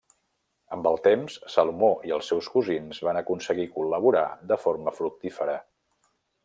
Amb 0.77 0.87
el 0.91 0.95
temps, 1.07 1.35
Salomó 1.55 1.91
i 2.11 2.15
els 2.17 2.31
seus 2.33 2.49
cosins 2.55 3.03
van 3.09 3.21
aconseguir 3.21 3.69
col·laborar 3.77 4.27
de 4.53 4.61
forma 4.67 4.99
fructífera. 5.03 5.61